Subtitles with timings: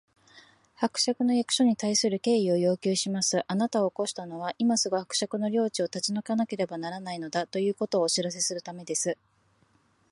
[0.73, 3.43] 「伯爵の役所に対する敬意を要求します！
[3.47, 9.15] あなたを起こしたのは、今すぐ伯爵の領地を立ち退かなければならないのだ、ということをお知らせするためです」